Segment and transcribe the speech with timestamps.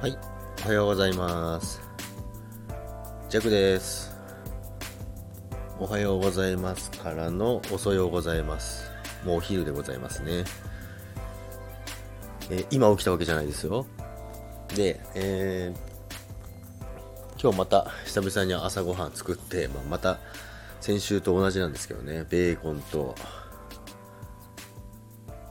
[0.00, 0.16] はい
[0.64, 1.78] おはようございます。
[3.28, 4.16] ジャクです。
[5.78, 8.90] おはようございますからのおそようございます。
[9.26, 10.44] もうお昼でございますね。
[12.48, 13.84] えー今起きたわけじゃないですよ。
[14.74, 20.18] で、えー今日また久々に朝ごはん作って、まあ、また
[20.80, 23.14] 先週と同じなんですけどね、ベーコンと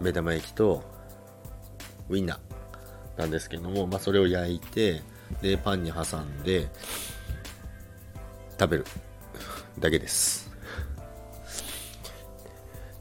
[0.00, 0.82] 目玉焼きと
[2.08, 2.59] ウインナー
[3.16, 5.02] なんですけども、まあ、それを焼いて
[5.42, 6.68] でパンに挟んで
[8.58, 8.86] 食べる。
[9.78, 10.50] だけです。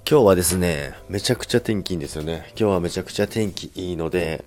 [0.09, 2.45] 今日はですねめちゃくちゃ天気いいんですよね。
[2.59, 4.44] 今日はめちゃくちゃ天気いいので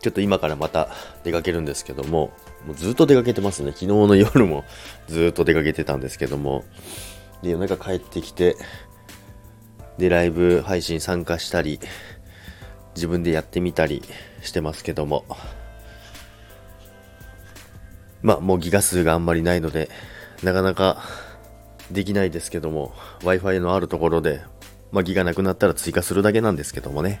[0.00, 0.88] ちょっと今からまた
[1.24, 2.30] 出かけるんですけども
[2.64, 3.72] もうずっと出かけてますね。
[3.72, 4.64] 昨日の夜も
[5.08, 6.64] ずっと出かけてたんですけども
[7.42, 8.56] で夜中帰ってきて
[9.98, 11.80] でライブ配信参加したり
[12.96, 14.02] 自分でやってみたり
[14.42, 15.24] してますけども。
[18.22, 19.88] まあもうギガ数があんまりないので
[20.42, 21.02] なかなか
[21.92, 24.40] できないですけども w i f i のあるところで、
[24.90, 27.20] まあ、ギガなくなったら追加するだけなんですけどもね。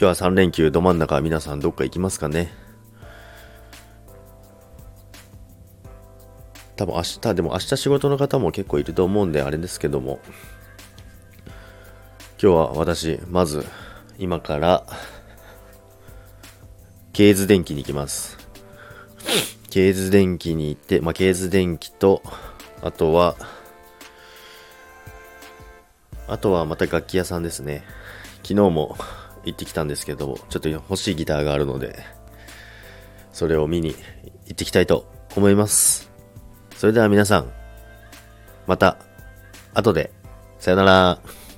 [0.00, 2.52] 今日は3連休ど真ん中皆さんどっか行きますかね。
[6.76, 10.18] 多分明日でも明日仕事の方も結構いると思うんであれですけども。
[12.42, 13.66] 今日は私、まず、
[14.18, 14.86] 今から、
[17.12, 18.38] ケーズ電機に行きます。
[19.68, 22.22] ケーズ電機に行って、まあ、ケーズ電機と、
[22.80, 23.36] あとは、
[26.28, 27.84] あとはまた楽器屋さんですね。
[28.36, 28.96] 昨日も
[29.44, 31.98] 行ってきたんですけど、ちょっと欲しいギターがあるので、
[33.34, 33.94] それを見に
[34.46, 35.04] 行ってきたいと
[35.36, 36.10] 思います。
[36.74, 37.52] それでは皆さん、
[38.66, 38.96] また、
[39.74, 40.10] 後で、
[40.58, 41.49] さよなら。